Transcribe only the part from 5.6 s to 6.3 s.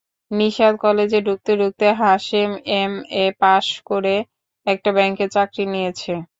নিয়েছে।